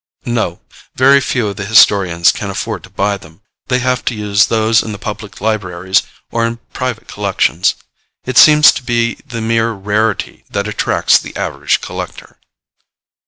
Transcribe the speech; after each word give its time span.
"No; 0.25 0.61
very 0.95 1.21
few 1.21 1.49
of 1.49 1.57
the 1.57 1.65
historians 1.65 2.31
can 2.31 2.49
afford 2.49 2.81
to 2.85 2.89
buy 2.89 3.17
them. 3.17 3.43
They 3.67 3.77
have 3.77 4.03
to 4.05 4.15
use 4.15 4.47
those 4.47 4.81
in 4.81 4.93
the 4.93 4.97
public 4.97 5.39
libraries 5.39 6.01
or 6.31 6.43
in 6.47 6.57
private 6.73 7.07
collections. 7.07 7.75
It 8.25 8.39
seems 8.39 8.71
to 8.71 8.81
be 8.81 9.19
the 9.23 9.41
mere 9.41 9.73
rarity 9.73 10.43
that 10.49 10.67
attracts 10.67 11.19
the 11.19 11.35
average 11.37 11.81
collector." 11.81 12.39